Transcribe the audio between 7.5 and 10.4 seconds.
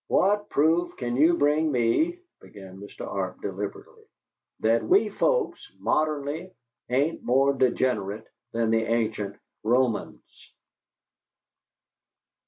degenerate than the ancient Romans?"